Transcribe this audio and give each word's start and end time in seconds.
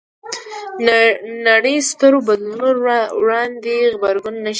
نړۍ 1.47 1.77
سترو 1.89 2.19
بدلونونو 2.27 2.69
وړاندې 3.21 3.73
غبرګون 3.93 4.35
نه 4.35 4.39
ښيي 4.43 4.49